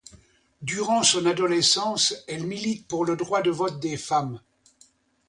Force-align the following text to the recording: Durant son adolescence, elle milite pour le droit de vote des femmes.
Durant 0.63 1.03
son 1.03 1.27
adolescence, 1.27 2.23
elle 2.27 2.47
milite 2.47 2.87
pour 2.87 3.05
le 3.05 3.15
droit 3.15 3.43
de 3.43 3.51
vote 3.51 3.79
des 3.79 3.97
femmes. 3.97 4.39